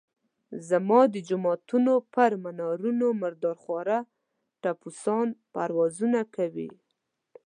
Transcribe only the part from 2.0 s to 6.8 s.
پر منارونو مردار خواره ټپوسان پروازونه کوي.